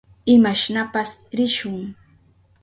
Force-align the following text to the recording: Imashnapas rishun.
Imashnapas 0.35 1.09
rishun. 1.37 1.77